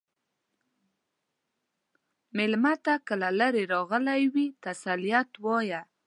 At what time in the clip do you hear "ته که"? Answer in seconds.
2.85-3.13